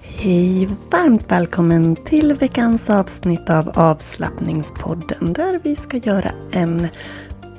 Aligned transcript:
Hej 0.00 0.68
varmt 0.90 1.32
välkommen 1.32 1.96
till 1.96 2.34
veckans 2.34 2.90
avsnitt 2.90 3.50
av 3.50 3.68
avslappningspodden 3.74 5.32
där 5.32 5.60
vi 5.64 5.76
ska 5.76 5.96
göra 5.96 6.34
en 6.50 6.88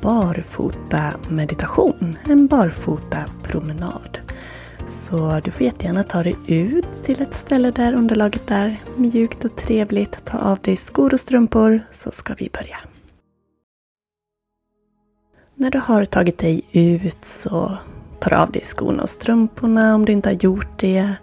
barfota 0.02 1.14
meditation, 1.30 2.18
en 2.24 2.48
barfota 2.48 3.26
promenad. 3.44 4.18
Så 4.88 5.42
du 5.44 5.52
får 5.52 5.62
jättegärna 5.62 6.04
ta 6.04 6.24
dig 6.24 6.36
ut 6.48 7.04
till 7.04 7.22
ett 7.22 7.34
ställe 7.34 7.72
där 7.72 7.94
underlaget 7.94 8.52
är 8.52 8.78
mjukt 8.98 9.46
och 9.46 9.56
trevligt. 9.56 10.26
Ta 10.26 10.38
av 10.38 10.60
dig 10.60 10.78
skor 10.78 11.14
och 11.14 11.20
strumpor 11.20 11.88
så 11.92 12.12
ska 12.12 12.34
vi 12.34 12.50
börja. 12.54 12.78
När 15.56 15.72
du 15.72 15.80
har 15.80 16.06
tagit 16.06 16.38
dig 16.38 16.62
ut 16.72 17.26
så 17.26 17.78
tar 18.20 18.30
du 18.30 18.36
av 18.36 18.52
dig 18.52 18.62
skorna 18.62 19.04
och 19.04 19.10
strumporna 19.10 19.96
om 19.96 20.06
du 20.06 20.12
inte 20.12 20.30
har 20.30 20.38
gjort 20.44 20.80
det. 20.80 21.16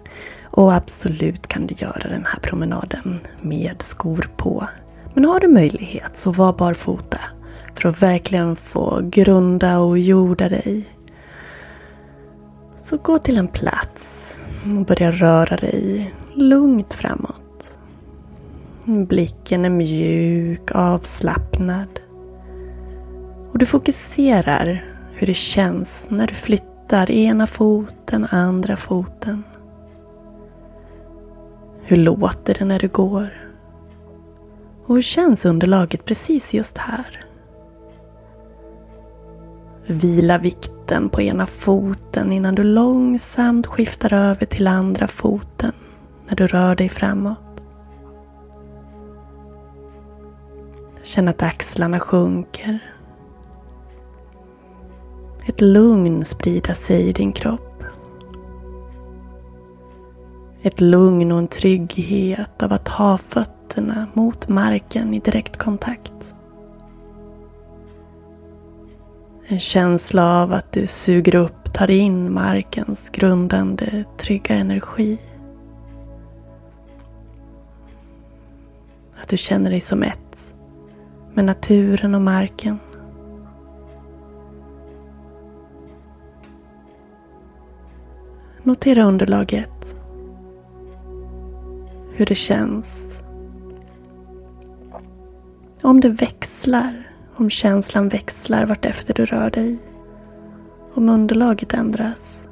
Och 0.57 0.75
absolut 0.75 1.47
kan 1.47 1.67
du 1.67 1.75
göra 1.79 2.09
den 2.09 2.25
här 2.27 2.41
promenaden 2.41 3.21
med 3.41 3.83
skor 3.83 4.31
på. 4.37 4.69
Men 5.15 5.25
har 5.25 5.41
du 5.41 5.49
möjlighet 5.49 6.19
så 6.19 6.33
var 6.33 6.53
barfota. 6.53 7.19
För 7.75 7.89
att 7.89 8.03
verkligen 8.03 8.57
få 8.57 9.01
grunda 9.03 9.79
och 9.79 9.99
jorda 9.99 10.49
dig. 10.49 10.85
Så 12.81 12.97
gå 12.97 13.19
till 13.19 13.37
en 13.37 13.49
plats 13.49 14.41
och 14.65 14.85
börja 14.85 15.11
röra 15.11 15.57
dig 15.57 16.15
lugnt 16.35 16.95
framåt. 16.95 17.79
Blicken 18.85 19.65
är 19.65 19.71
mjuk, 19.71 20.71
avslappnad. 20.71 22.01
Och 23.53 23.59
du 23.59 23.67
fokuserar 23.67 24.95
hur 25.15 25.27
det 25.27 25.35
känns 25.35 26.07
när 26.09 26.27
du 26.27 26.35
flyttar 26.35 27.11
ena 27.11 27.47
foten, 27.47 28.27
andra 28.31 28.77
foten. 28.77 29.43
Hur 31.89 31.97
låter 31.97 32.55
det 32.55 32.65
när 32.65 32.79
du 32.79 32.89
går? 32.89 33.29
Och 34.87 34.95
hur 34.95 35.03
känns 35.03 35.45
underlaget 35.45 36.05
precis 36.05 36.55
just 36.55 36.79
här? 36.79 37.25
Vila 39.87 40.39
vikten 40.39 41.09
på 41.09 41.23
ena 41.23 41.47
foten 41.47 42.33
innan 42.33 42.55
du 42.55 42.63
långsamt 42.63 43.67
skiftar 43.67 44.13
över 44.13 44.47
till 44.47 44.67
andra 44.67 45.09
foten 45.09 45.73
när 46.29 46.37
du 46.37 46.47
rör 46.47 46.75
dig 46.75 46.89
framåt. 46.89 47.39
Känn 51.03 51.29
att 51.29 51.43
axlarna 51.43 52.01
sjunker 52.01 52.79
ett 55.47 55.61
lugn 55.61 56.25
sprida 56.25 56.75
sig 56.75 57.09
i 57.09 57.13
din 57.13 57.33
kropp. 57.33 57.66
Ett 60.67 60.81
lugn 60.81 61.33
och 61.33 61.39
en 61.39 61.49
trygghet 61.49 62.63
av 62.63 62.73
att 62.73 62.89
ha 62.89 63.19
fötterna 63.19 64.07
mot 64.15 64.49
marken 64.49 65.15
i 65.15 65.21
direktkontakt. 65.21 66.35
En 69.47 69.61
känsla 69.61 70.43
av 70.43 70.53
att 70.53 70.73
du 70.73 70.87
suger 70.87 71.35
upp, 71.35 71.73
tar 71.75 71.91
in 71.91 72.33
markens 72.33 73.11
grundande, 73.11 74.05
trygga 74.17 74.55
energi. 74.55 75.19
Att 79.23 79.29
du 79.29 79.37
känner 79.37 79.71
dig 79.71 79.81
som 79.81 80.03
ett 80.03 80.55
med 81.35 81.45
naturen 81.45 82.15
och 82.15 82.23
marken. 82.23 82.79
Notera 88.63 89.05
underlaget. 89.05 89.76
Hur 92.19 92.27
det 92.27 92.35
känns. 92.35 93.21
Om 95.83 96.01
det 96.01 96.09
växlar, 96.09 97.11
om 97.37 97.51
känslan 97.51 98.09
växlar 98.09 98.67
vartefter 98.67 99.15
du 99.15 99.27
rör 99.27 99.51
dig. 99.51 99.79
Om 100.95 101.09
underlaget 101.09 101.75
ändras. 101.75 102.49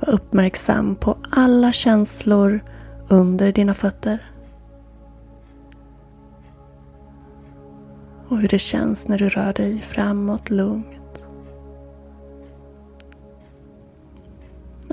Var 0.00 0.14
uppmärksam 0.14 0.96
på 0.96 1.16
alla 1.30 1.72
känslor 1.72 2.60
under 3.08 3.52
dina 3.52 3.74
fötter. 3.74 4.30
Och 8.28 8.38
hur 8.38 8.48
det 8.48 8.58
känns 8.58 9.08
när 9.08 9.18
du 9.18 9.28
rör 9.28 9.52
dig 9.52 9.80
framåt 9.80 10.50
lugnt. 10.50 10.99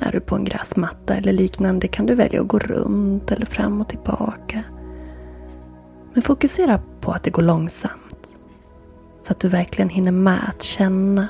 Är 0.07 0.11
du 0.11 0.19
på 0.19 0.35
en 0.35 0.43
gräsmatta 0.43 1.15
eller 1.15 1.33
liknande 1.33 1.87
kan 1.87 2.05
du 2.05 2.15
välja 2.15 2.41
att 2.41 2.47
gå 2.47 2.59
runt 2.59 3.31
eller 3.31 3.45
fram 3.45 3.81
och 3.81 3.89
tillbaka. 3.89 4.63
Men 6.13 6.23
fokusera 6.23 6.81
på 7.01 7.11
att 7.11 7.23
det 7.23 7.29
går 7.31 7.41
långsamt. 7.41 8.27
Så 9.23 9.31
att 9.31 9.39
du 9.39 9.47
verkligen 9.47 9.89
hinner 9.89 10.11
med 10.11 10.39
att 10.47 10.63
känna. 10.63 11.27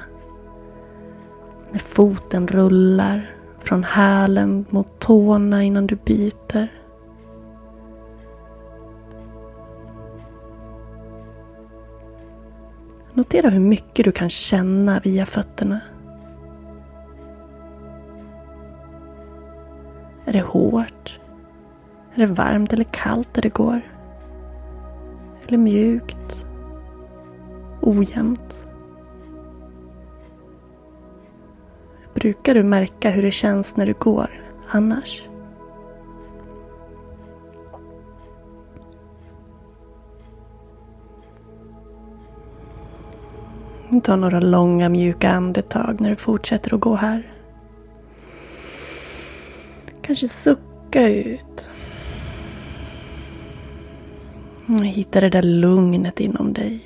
När 1.72 1.80
foten 1.80 2.48
rullar 2.48 3.30
från 3.60 3.84
hälen 3.84 4.66
mot 4.70 5.00
tårna 5.00 5.64
innan 5.64 5.88
du 5.88 5.96
byter. 5.96 6.68
Notera 13.14 13.50
hur 13.50 13.60
mycket 13.60 14.06
du 14.06 14.12
kan 14.12 14.30
känna 14.30 15.00
via 15.00 15.26
fötterna. 15.26 15.80
Är 20.28 20.34
det 20.34 20.42
hårt? 20.42 21.20
Är 22.16 22.20
det 22.20 22.34
varmt 22.34 22.74
eller 22.74 22.84
kallt 22.84 23.34
där 23.34 23.42
det 23.42 23.50
går? 23.50 23.82
Eller 25.48 25.58
mjukt? 25.58 26.46
Ojämnt? 27.82 28.68
Brukar 32.14 32.54
du 32.54 32.64
märka 32.64 33.10
hur 33.10 33.24
det 33.24 33.32
känns 33.32 33.76
när 33.76 33.86
du 33.86 33.94
går 33.94 34.30
annars? 34.70 35.22
Ta 44.04 44.16
några 44.16 44.40
långa 44.40 44.90
mjuka 44.90 45.30
andetag 45.32 46.02
när 46.02 46.10
du 46.10 46.16
fortsätter 46.16 46.74
att 46.74 46.82
gå 46.82 46.96
här. 46.96 47.37
Kanske 50.08 50.28
sucka 50.28 51.10
ut. 51.10 51.72
Hitta 54.84 55.22
det 55.22 55.30
där 55.30 55.42
lugnet 55.42 56.20
inom 56.20 56.54
dig. 56.54 56.80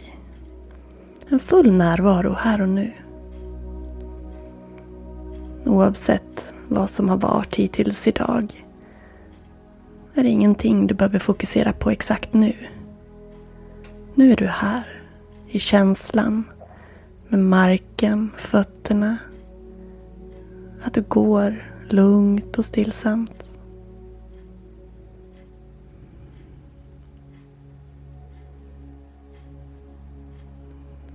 En 1.30 1.40
full 1.40 1.72
närvaro 1.72 2.34
här 2.34 2.62
och 2.62 2.70
nu. 2.70 2.92
Oavsett 5.66 6.54
vad 6.68 6.90
som 6.90 7.10
har 7.10 7.18
varit 7.18 7.56
hittills 7.56 8.08
idag 8.08 8.66
är 10.14 10.24
det 10.24 10.30
ingenting 10.30 10.88
du 10.88 10.94
behöver 10.94 11.20
fokusera 11.20 11.74
på 11.74 11.92
exakt 11.92 12.34
nu. 12.34 12.54
Nu 14.16 14.32
är 14.32 14.36
du 14.36 14.48
här, 14.48 15.02
i 15.48 15.60
känslan, 15.60 16.44
med 17.28 17.40
marken, 17.40 18.32
fötterna. 18.38 19.18
Att 20.84 20.94
du 20.94 21.02
går 21.02 21.71
lugnt 21.94 22.58
och 22.58 22.66
stillsamt. 22.66 23.44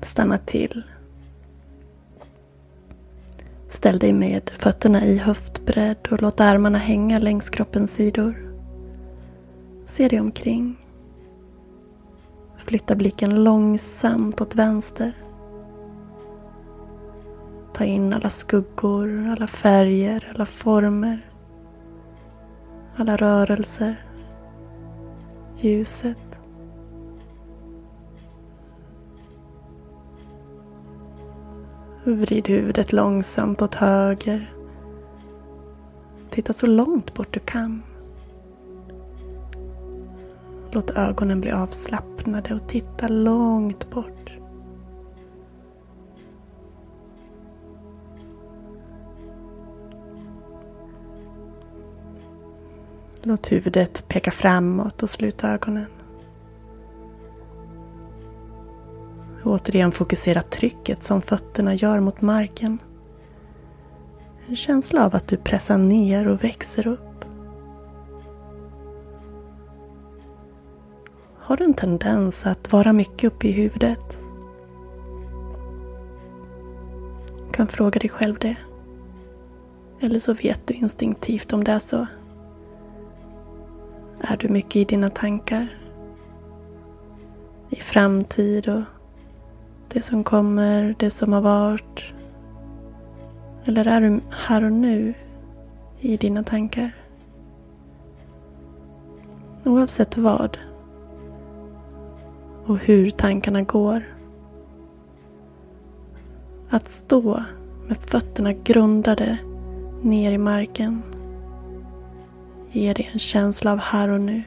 Stanna 0.03 0.39
till. 0.39 0.83
Ställ 3.69 3.99
dig 3.99 4.13
med 4.13 4.51
fötterna 4.59 5.05
i 5.05 5.17
höftbredd 5.17 6.09
och 6.11 6.23
låt 6.23 6.41
armarna 6.41 6.79
hänga 6.79 7.19
längs 7.19 7.51
kroppens 7.51 7.91
sidor. 7.91 8.55
Se 9.87 10.09
dig 10.09 10.21
omkring. 10.21 10.77
Flytta 12.57 12.95
blicken 12.95 13.45
långsamt 13.45 14.41
åt 14.41 14.55
vänster. 14.55 15.13
Ta 17.77 17.85
in 17.85 18.15
alla 18.15 18.31
skuggor, 18.31 19.29
alla 19.29 19.47
färger, 19.47 20.33
alla 20.35 20.47
former. 20.47 21.31
Alla 22.97 23.17
rörelser. 23.17 24.05
Ljuset. 25.57 26.41
Vrid 32.05 32.49
huvudet 32.49 32.93
långsamt 32.93 33.63
åt 33.63 33.75
höger. 33.75 34.55
Titta 36.31 36.53
så 36.53 36.67
långt 36.67 37.15
bort 37.15 37.35
du 37.35 37.41
kan. 37.41 37.83
Låt 40.71 40.91
ögonen 40.91 41.41
bli 41.41 41.51
avslappnade 41.51 42.55
och 42.55 42.69
titta 42.69 43.09
långt 43.09 43.91
bort. 43.91 44.16
Låt 53.29 53.53
huvudet 53.53 54.09
peka 54.09 54.31
framåt 54.31 55.03
och 55.03 55.11
sluta 55.11 55.53
ögonen. 55.53 55.87
Återigen 59.45 59.93
fokusera 59.93 60.43
trycket 60.43 61.03
som 61.03 61.23
fötterna 61.23 61.75
gör 61.75 62.01
mot 62.01 62.21
marken. 62.21 62.79
En 64.47 64.57
känsla 64.57 65.05
av 65.05 65.17
att 65.17 65.29
du 65.29 65.37
pressar 65.37 65.79
ner 65.79 66.29
och 66.29 66.45
växer 66.45 66.87
upp. 66.87 67.25
Har 71.39 71.57
du 71.57 71.65
en 71.65 71.75
tendens 71.75 72.47
att 72.47 72.73
vara 72.73 72.93
mycket 72.93 73.33
uppe 73.33 73.49
i 73.49 73.53
huvudet? 73.53 74.23
Du 77.47 77.53
kan 77.53 77.69
fråga 77.69 78.01
dig 78.01 78.11
själv 78.11 78.39
det. 78.39 78.57
Eller 80.01 80.19
så 80.19 80.35
vet 80.35 80.67
du 80.67 80.75
instinktivt 80.75 81.53
om 81.53 81.65
det 81.65 81.73
är 81.73 81.79
så. 81.79 82.07
Är 84.21 84.37
du 84.37 84.49
mycket 84.49 84.77
i 84.77 84.85
dina 84.85 85.09
tankar? 85.09 85.69
I 87.71 87.77
framtid 87.77 88.69
och 88.69 88.83
det 89.89 90.03
som 90.03 90.25
kommer, 90.25 90.95
det 90.99 91.11
som 91.11 91.33
har 91.33 91.41
varit? 91.41 92.15
Eller 93.65 93.87
är 93.87 94.01
du 94.01 94.21
här 94.31 94.65
och 94.65 94.73
nu 94.73 95.15
i 96.01 96.17
dina 96.17 96.43
tankar? 96.43 96.93
Oavsett 99.65 100.17
vad 100.17 100.59
och 102.67 102.79
hur 102.79 103.11
tankarna 103.11 103.63
går. 103.63 104.03
Att 106.71 106.89
stå 106.89 107.43
med 107.87 107.97
fötterna 107.97 108.53
grundade 108.53 109.39
ner 110.03 110.33
i 110.33 110.39
marken 110.39 111.03
ger 112.71 112.95
dig 112.95 113.11
en 113.13 113.19
känsla 113.19 113.73
av 113.73 113.79
här 113.79 114.09
och 114.09 114.21
nu. 114.21 114.43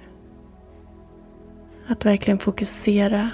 Att 1.88 2.06
verkligen 2.06 2.40
fokusera 2.40 3.30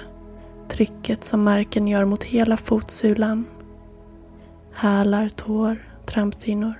trycket 0.68 1.24
som 1.24 1.44
marken 1.44 1.88
gör 1.88 2.04
mot 2.04 2.24
hela 2.24 2.56
fotsulan. 2.56 3.44
Hälar, 4.72 5.28
tår, 5.28 5.76
trampdynor. 6.06 6.74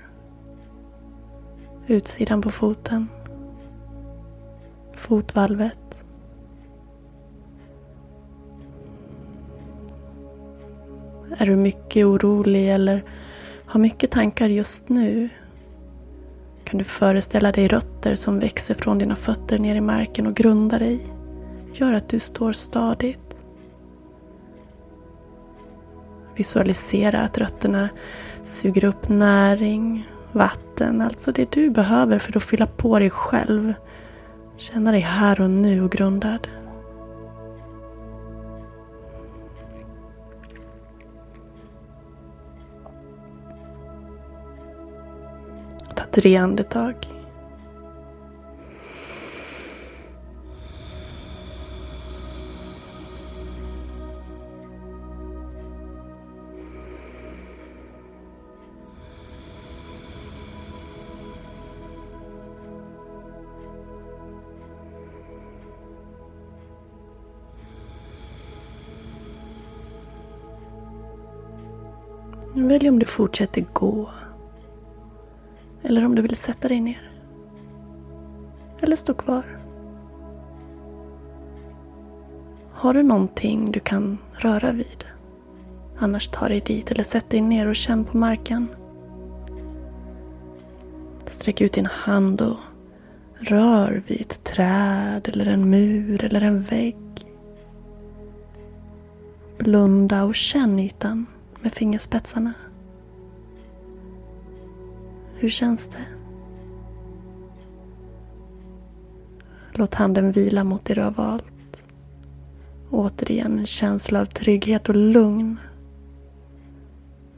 Utsidan 1.86 2.42
på 2.42 2.50
foten. 2.50 3.08
Fotvalvet. 4.94 6.04
Är 11.38 11.46
du 11.46 11.56
mycket 11.56 12.06
orolig 12.06 12.70
eller 12.70 13.04
har 13.66 13.80
mycket 13.80 14.10
tankar 14.10 14.48
just 14.48 14.88
nu 14.88 15.28
kan 16.66 16.78
du 16.78 16.84
föreställa 16.84 17.52
dig 17.52 17.68
rötter 17.68 18.14
som 18.16 18.38
växer 18.38 18.74
från 18.74 18.98
dina 18.98 19.16
fötter 19.16 19.58
ner 19.58 19.74
i 19.74 19.80
marken 19.80 20.26
och 20.26 20.34
grundar 20.34 20.78
dig. 20.78 21.06
Gör 21.72 21.92
att 21.92 22.08
du 22.08 22.18
står 22.18 22.52
stadigt. 22.52 23.36
Visualisera 26.36 27.20
att 27.20 27.38
rötterna 27.38 27.88
suger 28.42 28.84
upp 28.84 29.08
näring, 29.08 30.08
vatten, 30.32 31.00
alltså 31.00 31.32
det 31.32 31.52
du 31.52 31.70
behöver 31.70 32.18
för 32.18 32.36
att 32.36 32.44
fylla 32.44 32.66
på 32.66 32.98
dig 32.98 33.10
själv. 33.10 33.74
Känna 34.56 34.92
dig 34.92 35.00
här 35.00 35.40
och 35.40 35.50
nu 35.50 35.84
och 35.84 35.92
grundad. 35.92 36.48
Tre 46.16 46.36
andetag. 46.36 46.94
Välj 72.54 72.88
om 72.88 72.98
du 72.98 73.06
fortsätter 73.06 73.64
gå. 73.72 74.10
Eller 75.88 76.04
om 76.04 76.14
du 76.14 76.22
vill 76.22 76.36
sätta 76.36 76.68
dig 76.68 76.80
ner. 76.80 77.10
Eller 78.80 78.96
stå 78.96 79.14
kvar. 79.14 79.58
Har 82.72 82.94
du 82.94 83.02
någonting 83.02 83.64
du 83.64 83.80
kan 83.80 84.18
röra 84.32 84.72
vid? 84.72 85.04
Annars 85.98 86.28
ta 86.28 86.48
dig 86.48 86.60
dit 86.60 86.90
eller 86.90 87.04
sätt 87.04 87.30
dig 87.30 87.40
ner 87.40 87.66
och 87.66 87.76
känn 87.76 88.04
på 88.04 88.16
marken. 88.16 88.68
Sträck 91.26 91.60
ut 91.60 91.72
din 91.72 91.86
hand 91.86 92.40
och 92.40 92.56
rör 93.34 94.02
vid 94.06 94.20
ett 94.20 94.44
träd 94.44 95.28
eller 95.32 95.46
en 95.46 95.70
mur 95.70 96.24
eller 96.24 96.40
en 96.40 96.62
vägg. 96.62 96.96
Blunda 99.58 100.24
och 100.24 100.34
känn 100.34 100.78
ytan 100.78 101.26
med 101.60 101.72
fingerspetsarna. 101.72 102.52
Hur 105.38 105.48
känns 105.48 105.88
det? 105.88 106.06
Låt 109.72 109.94
handen 109.94 110.32
vila 110.32 110.64
mot 110.64 110.84
det 110.84 110.94
du 110.94 111.02
har 111.02 111.10
valt. 111.10 111.82
Återigen 112.90 113.58
en 113.58 113.66
känsla 113.66 114.20
av 114.20 114.26
trygghet 114.26 114.88
och 114.88 114.96
lugn 114.96 115.60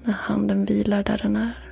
när 0.05 0.12
handen 0.12 0.64
vilar 0.64 1.02
där 1.02 1.19
den 1.23 1.37
är. 1.37 1.68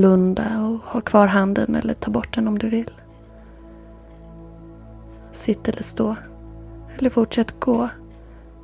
Blunda 0.00 0.60
och 0.60 0.78
ha 0.78 1.00
kvar 1.00 1.26
handen 1.26 1.74
eller 1.74 1.94
ta 1.94 2.10
bort 2.10 2.34
den 2.34 2.48
om 2.48 2.58
du 2.58 2.68
vill. 2.68 2.90
Sitt 5.32 5.68
eller 5.68 5.82
stå. 5.82 6.16
Eller 6.98 7.10
fortsätt 7.10 7.60
gå. 7.60 7.88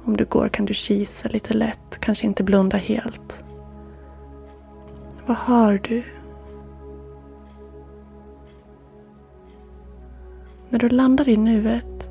Om 0.05 0.17
du 0.17 0.25
går 0.25 0.49
kan 0.49 0.67
du 0.67 0.75
kisa 0.75 1.29
lite 1.29 1.55
lätt, 1.55 1.99
kanske 2.01 2.27
inte 2.27 2.43
blunda 2.43 2.77
helt. 2.77 3.45
Vad 5.27 5.37
hör 5.37 5.81
du? 5.89 6.03
När 10.69 10.79
du 10.79 10.89
landar 10.89 11.29
i 11.29 11.37
nuet 11.37 12.11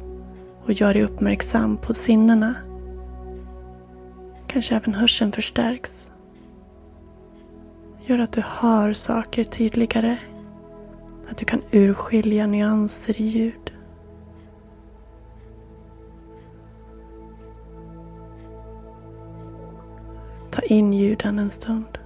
och 0.66 0.72
gör 0.72 0.94
dig 0.94 1.04
uppmärksam 1.04 1.78
på 1.78 1.94
sinnena 1.94 2.56
kanske 4.48 4.76
även 4.76 4.94
hörseln 4.94 5.32
förstärks. 5.32 6.05
Gör 8.08 8.20
att 8.20 8.32
du 8.32 8.42
hör 8.42 8.94
saker 8.94 9.44
tydligare. 9.44 10.18
Att 11.30 11.38
du 11.38 11.46
kan 11.46 11.62
urskilja 11.72 12.48
nyanser 12.48 13.22
i 13.22 13.24
ljud. 13.24 13.74
Ta 20.52 20.62
in 20.62 20.94
ljuden 20.94 21.40
en 21.40 21.50
stund. 21.50 21.98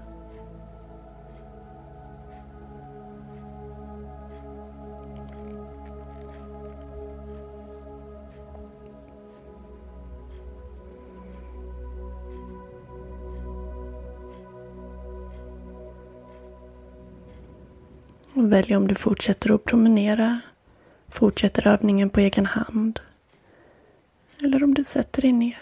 Välj 18.48 18.75
om 18.75 18.88
du 18.88 18.96
fortsätter 18.96 19.55
att 19.55 19.65
promenera, 19.65 20.39
fortsätter 21.08 21.67
övningen 21.67 22.10
på 22.10 22.19
egen 22.19 22.46
hand. 22.46 23.00
Eller 24.43 24.63
om 24.63 24.74
du 24.74 24.84
sätter 24.84 25.22
dig 25.22 25.31
ner. 25.31 25.58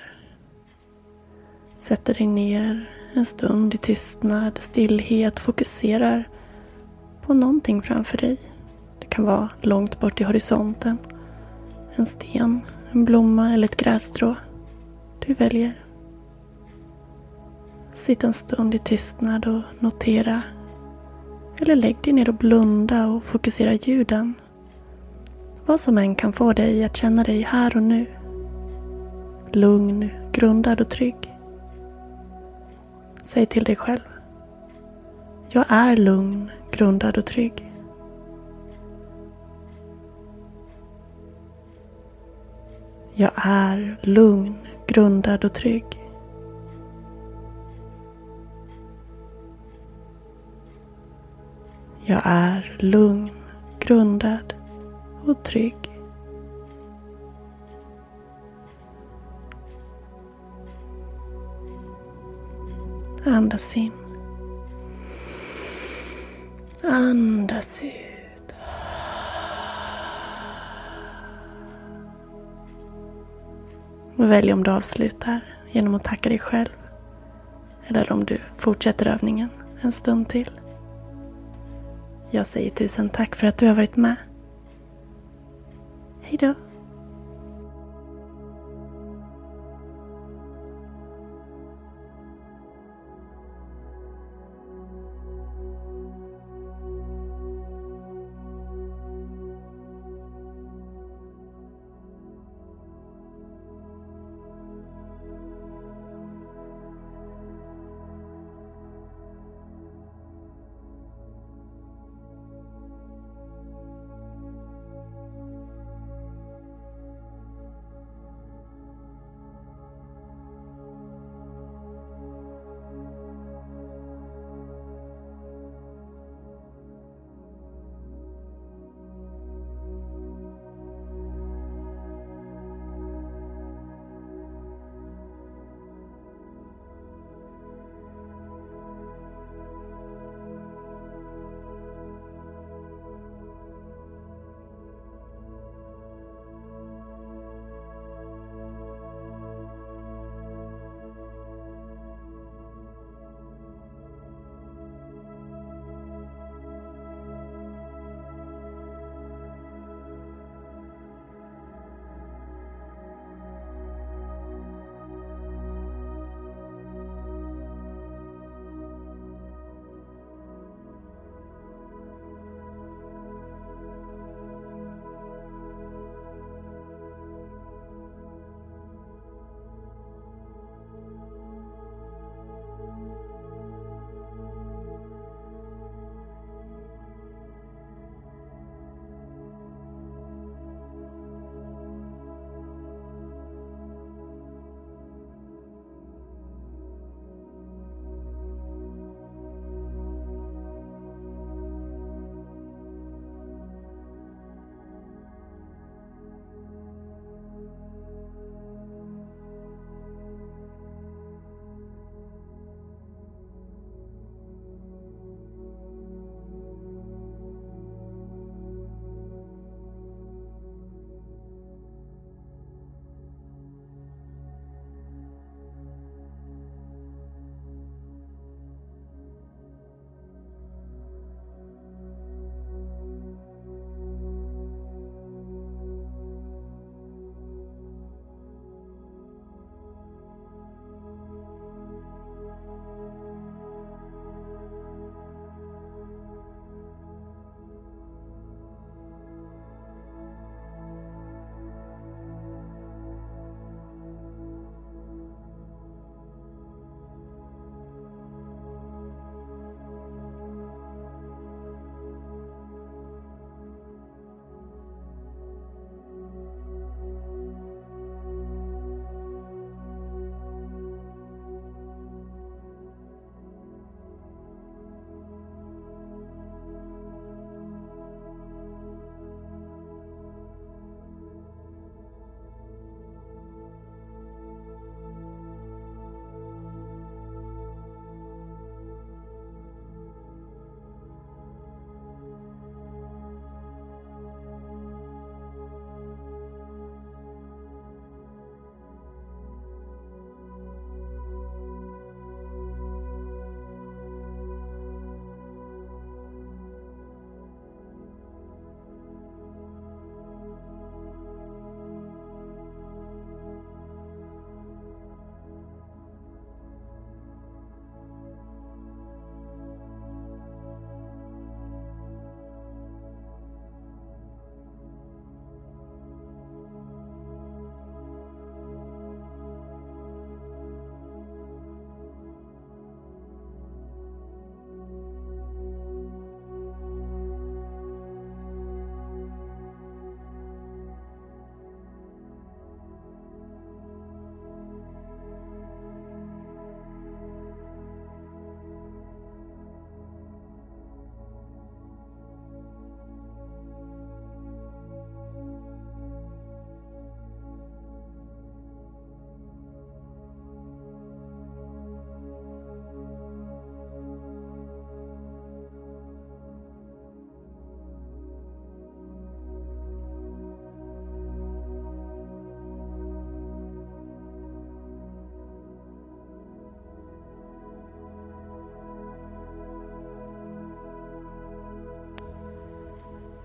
Sätter 1.79 2.13
dig 2.13 2.27
ner 2.27 2.89
en 3.13 3.25
stund 3.25 3.75
i 3.75 3.77
tystnad, 3.77 4.57
stillhet, 4.57 5.39
fokuserar 5.39 6.29
på 7.21 7.33
någonting 7.33 7.81
framför 7.81 8.17
dig. 8.17 8.37
Det 8.99 9.05
kan 9.05 9.25
vara 9.25 9.49
långt 9.61 9.99
bort 9.99 10.21
i 10.21 10.23
horisonten. 10.23 10.97
En 11.95 12.05
sten, 12.05 12.61
en 12.91 13.05
blomma 13.05 13.53
eller 13.53 13.65
ett 13.65 13.77
grässtrå. 13.77 14.35
Du 15.25 15.33
väljer. 15.33 15.83
Sitt 17.93 18.23
en 18.23 18.33
stund 18.33 18.75
i 18.75 18.79
tystnad 18.79 19.45
och 19.45 19.61
notera 19.79 20.41
eller 21.59 21.75
lägg 21.75 21.97
dig 22.03 22.13
ner 22.13 22.29
och 22.29 22.35
blunda 22.35 23.07
och 23.07 23.23
fokusera 23.23 23.73
ljuden. 23.73 24.33
Vad 25.65 25.79
som 25.79 25.97
än 25.97 26.15
kan 26.15 26.33
få 26.33 26.53
dig 26.53 26.83
att 26.83 26.97
känna 26.97 27.23
dig 27.23 27.41
här 27.41 27.77
och 27.77 27.83
nu. 27.83 28.05
Lugn, 29.51 30.09
grundad 30.31 30.81
och 30.81 30.89
trygg. 30.89 31.33
Säg 33.23 33.45
till 33.45 33.63
dig 33.63 33.75
själv. 33.75 34.07
Jag 35.49 35.65
är 35.69 35.97
lugn, 35.97 36.51
grundad 36.71 37.17
och 37.17 37.25
trygg. 37.25 37.71
Jag 43.13 43.31
är 43.35 43.97
lugn, 44.01 44.55
grundad 44.87 45.45
och 45.45 45.53
trygg. 45.53 46.06
Jag 52.09 52.21
är 52.23 52.75
lugn, 52.79 53.29
grundad 53.79 54.53
och 55.25 55.43
trygg. 55.43 55.75
Andas 63.25 63.77
in. 63.77 63.91
Andas 66.83 67.83
ut. 67.83 68.53
Och 74.17 74.31
välj 74.31 74.53
om 74.53 74.63
du 74.63 74.71
avslutar 74.71 75.39
genom 75.71 75.95
att 75.95 76.03
tacka 76.03 76.29
dig 76.29 76.39
själv. 76.39 76.69
Eller 77.87 78.11
om 78.11 78.23
du 78.23 78.37
fortsätter 78.57 79.07
övningen 79.07 79.49
en 79.81 79.91
stund 79.91 80.29
till. 80.29 80.49
Jag 82.31 82.45
säger 82.45 82.69
tusen 82.69 83.09
tack 83.09 83.35
för 83.35 83.47
att 83.47 83.57
du 83.57 83.67
har 83.67 83.75
varit 83.75 83.95
med. 83.95 84.15
Hejdå. 86.21 86.53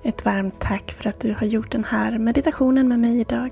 Ett 0.04 0.24
varmt 0.24 0.60
tack 0.60 0.92
för 0.92 1.08
att 1.08 1.20
du 1.20 1.32
har 1.32 1.46
gjort 1.46 1.72
den 1.72 1.84
här 1.84 2.18
meditationen 2.18 2.88
med 2.88 2.98
mig 2.98 3.20
idag. 3.20 3.50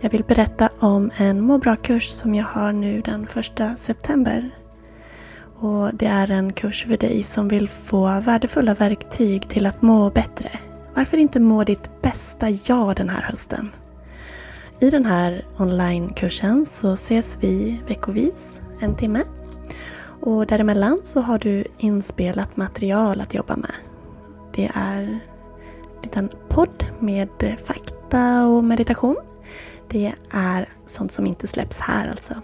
Jag 0.00 0.10
vill 0.10 0.24
berätta 0.24 0.68
om 0.78 1.10
en 1.16 1.40
må 1.40 1.58
bra-kurs 1.58 2.08
som 2.08 2.34
jag 2.34 2.44
har 2.44 2.72
nu 2.72 3.00
den 3.00 3.26
första 3.26 3.74
september. 3.74 4.50
Och 5.58 5.94
Det 5.94 6.06
är 6.06 6.30
en 6.30 6.52
kurs 6.52 6.84
för 6.86 6.96
dig 6.96 7.22
som 7.22 7.48
vill 7.48 7.68
få 7.68 8.20
värdefulla 8.20 8.74
verktyg 8.74 9.48
till 9.48 9.66
att 9.66 9.82
må 9.82 10.10
bättre. 10.10 10.50
Varför 10.94 11.16
inte 11.16 11.40
må 11.40 11.64
ditt 11.64 12.02
bästa 12.02 12.50
jag 12.50 12.96
den 12.96 13.08
här 13.08 13.22
hösten? 13.22 13.70
I 14.80 14.90
den 14.90 15.06
här 15.06 15.44
onlinekursen 15.58 16.66
så 16.66 16.92
ses 16.92 17.38
vi 17.40 17.80
veckovis, 17.88 18.60
en 18.80 18.96
timme. 18.96 19.22
Och 20.20 20.46
däremellan 20.46 21.00
så 21.04 21.20
har 21.20 21.38
du 21.38 21.64
inspelat 21.78 22.56
material 22.56 23.20
att 23.20 23.34
jobba 23.34 23.56
med. 23.56 23.74
Det 24.54 24.70
är 24.74 25.02
en 25.02 25.20
liten 26.02 26.28
podd 26.48 26.84
med 27.00 27.28
fakta 27.64 28.46
och 28.46 28.64
meditation. 28.64 29.16
Det 29.88 30.12
är 30.30 30.68
sånt 30.86 31.12
som 31.12 31.26
inte 31.26 31.46
släpps 31.46 31.80
här 31.80 32.08
alltså. 32.10 32.34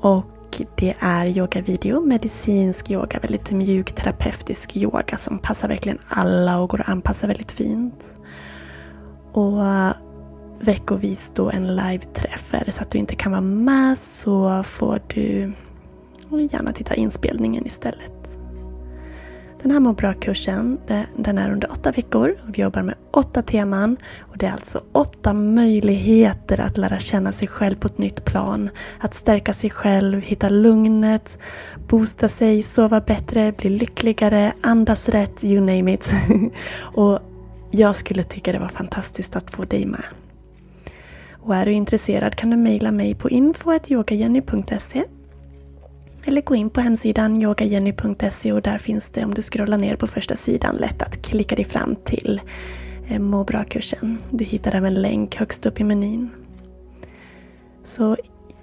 Och 0.00 0.62
det 0.76 0.94
är 0.98 1.26
yogavideo, 1.26 2.00
medicinsk 2.00 2.90
yoga, 2.90 3.18
väldigt 3.18 3.50
mjuk 3.50 3.92
terapeutisk 3.92 4.76
yoga 4.76 5.16
som 5.16 5.38
passar 5.38 5.68
verkligen 5.68 5.98
alla 6.08 6.58
och 6.58 6.68
går 6.68 6.80
att 6.80 6.88
anpassa 6.88 7.26
väldigt 7.26 7.52
fint. 7.52 8.04
Och 9.32 9.62
veckovis 10.60 11.32
då 11.34 11.50
en 11.50 11.76
live-träff. 11.76 12.54
Är 12.54 12.64
det 12.64 12.72
så 12.72 12.82
att 12.82 12.90
du 12.90 12.98
inte 12.98 13.14
kan 13.14 13.32
vara 13.32 13.40
med 13.40 13.98
så 13.98 14.62
får 14.62 15.00
du 15.06 15.52
gärna 16.50 16.72
titta 16.72 16.94
inspelningen 16.94 17.66
istället. 17.66 18.15
Den 19.66 19.72
här 19.72 19.80
må 19.80 19.92
bra-kursen 19.92 20.78
den 21.16 21.38
är 21.38 21.52
under 21.52 21.70
åtta 21.70 21.92
veckor. 21.92 22.36
Vi 22.46 22.62
jobbar 22.62 22.82
med 22.82 22.94
åtta 23.10 23.42
teman. 23.42 23.96
och 24.20 24.38
Det 24.38 24.46
är 24.46 24.52
alltså 24.52 24.82
åtta 24.92 25.32
möjligheter 25.32 26.60
att 26.60 26.78
lära 26.78 26.98
känna 26.98 27.32
sig 27.32 27.48
själv 27.48 27.76
på 27.76 27.86
ett 27.86 27.98
nytt 27.98 28.24
plan. 28.24 28.70
Att 29.00 29.14
stärka 29.14 29.54
sig 29.54 29.70
själv, 29.70 30.20
hitta 30.20 30.48
lugnet, 30.48 31.38
boosta 31.88 32.28
sig, 32.28 32.62
sova 32.62 33.00
bättre, 33.00 33.52
bli 33.52 33.70
lyckligare, 33.70 34.52
andas 34.60 35.08
rätt, 35.08 35.44
you 35.44 35.60
name 35.60 35.94
it. 35.94 36.12
och 36.94 37.18
jag 37.70 37.96
skulle 37.96 38.22
tycka 38.22 38.52
det 38.52 38.58
var 38.58 38.68
fantastiskt 38.68 39.36
att 39.36 39.50
få 39.50 39.64
dig 39.64 39.86
med. 39.86 40.04
Och 41.32 41.54
är 41.54 41.66
du 41.66 41.72
intresserad 41.72 42.36
kan 42.36 42.50
du 42.50 42.56
mejla 42.56 42.90
mig 42.90 43.14
på 43.14 43.30
info.yogajenny.se 43.30 45.04
eller 46.26 46.42
gå 46.42 46.54
in 46.54 46.70
på 46.70 46.80
hemsidan 46.80 47.42
yogajenny.se 47.42 48.52
och 48.52 48.62
där 48.62 48.78
finns 48.78 49.10
det, 49.10 49.24
om 49.24 49.34
du 49.34 49.42
scrollar 49.42 49.78
ner 49.78 49.96
på 49.96 50.06
första 50.06 50.36
sidan, 50.36 50.76
lätt 50.76 51.02
att 51.02 51.22
klicka 51.22 51.56
dig 51.56 51.64
fram 51.64 51.96
till 52.04 52.40
eh, 53.08 53.18
Må 53.18 53.44
bra-kursen. 53.44 54.18
Du 54.30 54.44
hittar 54.44 54.74
även 54.74 54.94
länk 54.94 55.36
högst 55.36 55.66
upp 55.66 55.80
i 55.80 55.84
menyn. 55.84 56.30
Så 57.84 58.16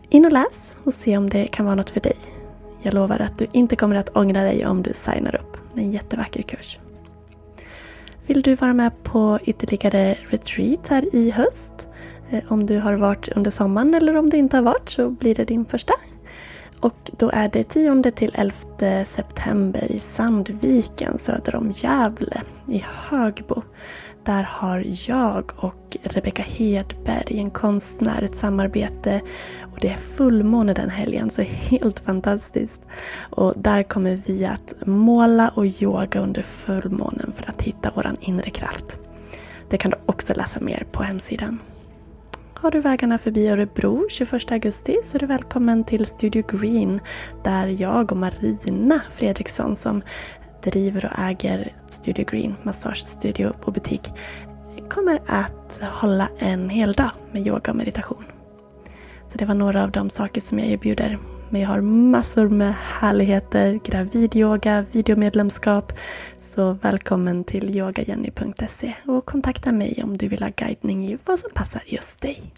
in 0.10 0.26
och 0.26 0.32
läs 0.32 0.76
och 0.84 0.94
se 0.94 1.18
om 1.18 1.30
det 1.30 1.48
kan 1.48 1.66
vara 1.66 1.76
något 1.76 1.90
för 1.90 2.00
dig. 2.00 2.16
Jag 2.82 2.94
lovar 2.94 3.20
att 3.20 3.38
du 3.38 3.48
inte 3.54 3.76
kommer 3.76 3.96
att 3.96 4.18
ångra 4.18 4.44
dig 4.44 4.66
om 4.66 4.84
du 4.84 4.94
signar 4.94 5.36
upp. 5.36 5.58
Det 5.74 5.82
är 5.82 5.86
en 5.86 5.92
jättevacker 5.92 6.42
kurs. 6.42 6.80
Vill 8.28 8.42
du 8.42 8.56
vara 8.56 8.74
med 8.74 9.04
på 9.04 9.40
ytterligare 9.44 10.16
retreat 10.30 10.88
här 10.88 11.16
i 11.16 11.32
höst? 11.32 11.88
Eh, 12.30 12.44
om 12.48 12.66
du 12.66 12.80
har 12.80 12.94
varit 12.94 13.30
under 13.30 13.52
sommaren 13.52 13.94
eller 13.94 14.16
om 14.16 14.30
du 14.30 14.38
inte 14.38 14.58
har 14.58 14.64
varit 14.64 14.90
så 14.90 15.10
blir 15.10 15.36
det 15.36 15.46
din 15.46 15.66
första. 15.66 15.94
Och 16.84 17.12
då 17.18 17.30
är 17.34 17.50
det 17.50 17.64
10 17.64 18.12
till 18.12 18.32
11 18.34 19.06
september 19.06 19.92
i 19.92 20.00
Sandviken 20.00 21.18
söder 21.18 21.56
om 21.56 21.72
Gävle 21.76 22.42
i 22.68 22.84
Högbo. 22.88 23.62
Där 24.24 24.44
har 24.44 24.86
jag 25.10 25.52
och 25.56 25.98
Rebecka 26.04 26.44
Hedberg, 26.44 27.40
en 27.40 27.50
konstnär, 27.50 28.22
ett 28.22 28.36
samarbete. 28.36 29.22
Och 29.62 29.78
det 29.82 29.90
är 29.90 29.96
fullmåne 29.96 30.74
den 30.74 30.90
helgen, 30.90 31.30
så 31.30 31.42
helt 31.42 32.00
fantastiskt. 32.00 32.82
Och 33.30 33.54
där 33.58 33.84
kommer 33.84 34.22
vi 34.26 34.46
att 34.46 34.74
måla 34.86 35.50
och 35.50 35.66
yoga 35.66 36.20
under 36.20 36.42
fullmånen 36.42 37.34
för 37.36 37.50
att 37.50 37.62
hitta 37.62 37.92
vår 37.96 38.12
inre 38.20 38.50
kraft. 38.50 39.00
Det 39.70 39.78
kan 39.78 39.92
du 39.92 39.98
också 40.06 40.34
läsa 40.34 40.60
mer 40.60 40.86
på 40.92 41.04
hemsidan. 41.04 41.60
Har 42.64 42.72
du 42.72 42.80
vägarna 42.80 43.18
förbi 43.18 43.48
Örebro 43.48 44.08
21 44.10 44.52
augusti 44.52 44.98
så 45.04 45.18
är 45.18 45.20
du 45.20 45.26
välkommen 45.26 45.84
till 45.84 46.06
Studio 46.06 46.44
Green 46.48 47.00
där 47.44 47.68
jag 47.68 48.12
och 48.12 48.18
Marina 48.18 49.02
Fredriksson 49.12 49.76
som 49.76 50.02
driver 50.64 51.06
och 51.06 51.20
äger 51.20 51.76
Studio 51.92 52.26
Green 52.32 52.56
massagestudio 52.64 53.54
och 53.64 53.74
butik 53.74 54.12
kommer 54.90 55.22
att 55.26 55.80
hålla 55.82 56.30
en 56.38 56.70
hel 56.70 56.94
dag 56.94 57.12
med 57.32 57.48
yoga 57.48 57.72
och 57.72 57.78
meditation. 57.78 58.24
Så 59.28 59.38
det 59.38 59.46
var 59.46 59.56
några 59.56 59.84
av 59.84 59.92
de 59.92 60.10
saker 60.10 60.42
som 60.42 60.60
jag 60.60 60.68
erbjuder. 60.68 61.20
Men 61.50 61.62
jag 61.62 61.70
har 61.70 61.82
massor 61.82 62.50
med 62.50 62.74
härligheter, 63.00 63.80
gravidyoga, 63.84 64.86
videomedlemskap. 64.92 65.94
Så 66.56 66.74
välkommen 66.74 67.44
till 67.44 67.76
yogajenny.se 67.76 68.96
och 69.06 69.26
kontakta 69.26 69.72
mig 69.72 70.04
om 70.04 70.18
du 70.18 70.28
vill 70.28 70.44
ha 70.44 70.50
guidning 70.56 71.08
i 71.08 71.18
vad 71.26 71.40
som 71.40 71.52
passar 71.54 71.84
just 71.86 72.22
dig. 72.22 72.54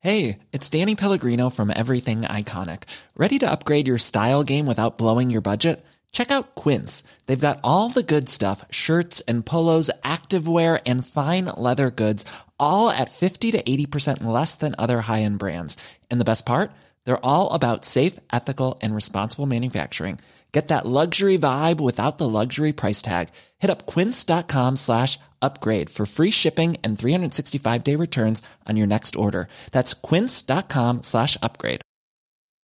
Hej, 0.00 0.38
it's 0.52 0.80
Danny 0.80 0.96
Pellegrino 0.96 1.50
from 1.50 1.70
Everything 1.70 2.20
Iconic. 2.22 2.82
Ready 3.16 3.38
to 3.38 3.46
upgrade 3.46 3.88
your 3.88 3.98
style 3.98 4.44
game 4.44 4.66
without 4.66 4.98
blowing 4.98 5.32
your 5.32 5.42
budget? 5.42 5.84
Check 6.12 6.30
out 6.30 6.54
Quince. 6.64 7.04
They've 7.26 7.46
got 7.48 7.58
all 7.62 7.90
the 7.90 8.14
good 8.14 8.28
stuff, 8.28 8.64
shirts 8.70 9.22
and 9.28 9.46
polos, 9.46 9.90
activewear 10.02 10.80
and 10.86 11.06
fine 11.06 11.44
leather 11.44 11.90
goods, 11.90 12.24
all 12.58 12.90
at 12.90 13.10
50 13.10 13.52
to 13.52 13.62
80% 13.62 14.24
less 14.24 14.56
than 14.56 14.74
other 14.78 15.00
high-end 15.00 15.38
brands. 15.38 15.76
And 16.10 16.20
the 16.20 16.24
best 16.24 16.46
part? 16.46 16.70
They're 17.08 17.24
all 17.24 17.54
about 17.54 17.86
safe, 17.86 18.18
ethical, 18.30 18.78
and 18.82 18.94
responsible 18.94 19.46
manufacturing. 19.46 20.18
Get 20.52 20.68
that 20.68 20.84
luxury 20.84 21.38
vibe 21.38 21.80
without 21.80 22.18
the 22.18 22.28
luxury 22.28 22.74
price 22.74 23.00
tag. 23.00 23.30
Hit 23.60 23.70
up 23.70 23.86
quince.com 23.86 24.76
slash 24.76 25.18
upgrade 25.40 25.88
for 25.88 26.04
free 26.04 26.30
shipping 26.30 26.76
and 26.84 26.98
365 26.98 27.82
day 27.82 27.96
returns 27.96 28.42
on 28.68 28.76
your 28.76 28.86
next 28.86 29.16
order. 29.16 29.48
That's 29.72 29.94
quince.com 29.94 31.02
slash 31.02 31.38
upgrade. 31.40 31.80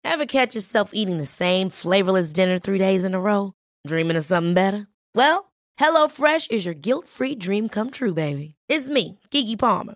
Ever 0.03 0.27
catch 0.27 0.53
yourself 0.53 0.91
eating 0.93 1.17
the 1.17 1.25
same 1.25 1.71
flavorless 1.71 2.31
dinner 2.31 2.59
three 2.59 2.77
days 2.77 3.05
in 3.05 3.15
a 3.15 3.19
row? 3.19 3.53
Dreaming 3.87 4.17
of 4.17 4.23
something 4.23 4.53
better? 4.53 4.85
Well, 5.15 5.51
HelloFresh 5.79 6.51
is 6.51 6.63
your 6.63 6.75
guilt 6.75 7.07
free 7.07 7.33
dream 7.33 7.69
come 7.69 7.89
true, 7.89 8.13
baby. 8.13 8.53
It's 8.69 8.87
me, 8.87 9.17
Gigi 9.31 9.55
Palmer. 9.55 9.95